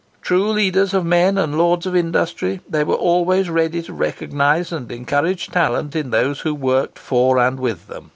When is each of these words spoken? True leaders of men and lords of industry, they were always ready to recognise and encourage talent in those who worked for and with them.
True 0.23 0.49
leaders 0.49 0.95
of 0.95 1.05
men 1.05 1.37
and 1.37 1.59
lords 1.59 1.85
of 1.85 1.95
industry, 1.95 2.59
they 2.67 2.83
were 2.83 2.95
always 2.95 3.51
ready 3.51 3.83
to 3.83 3.93
recognise 3.93 4.71
and 4.71 4.91
encourage 4.91 5.49
talent 5.51 5.95
in 5.95 6.09
those 6.09 6.39
who 6.39 6.55
worked 6.55 6.97
for 6.97 7.37
and 7.37 7.59
with 7.59 7.85
them. 7.87 8.09